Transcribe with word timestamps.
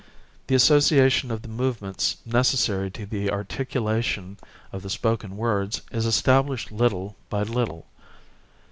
The 0.47 0.55
association 0.55 1.29
of 1.29 1.43
the 1.43 1.47
movements 1.47 2.17
necessary 2.25 2.89
to 2.89 3.05
the 3.05 3.29
articulation 3.29 4.39
of 4.71 4.81
the 4.81 4.89
spoken 4.89 5.37
words 5.37 5.83
is 5.91 6.07
established 6.07 6.71
little 6.71 7.15
by 7.29 7.43
little. 7.43 7.85